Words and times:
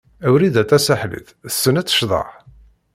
Wrida 0.31 0.63
Tasaḥlit 0.69 1.27
tessen 1.45 1.75
ad 1.79 1.85
tecḍeḥ? 1.87 2.29